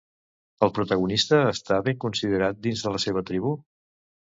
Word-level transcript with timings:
El 0.67 0.73
protagonista 0.77 1.43
està 1.51 1.79
ben 1.91 2.01
considerat 2.07 2.67
dins 2.67 2.87
de 2.91 2.97
la 2.99 3.07
seva 3.09 3.29
tribu? 3.33 3.59